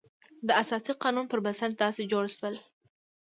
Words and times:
د 0.47 0.49
اساسي 0.61 0.93
قانون 1.03 1.25
پر 1.31 1.39
بنسټ 1.45 1.71
داسې 1.83 2.01
جوړ 2.11 2.25
شول. 2.35 2.55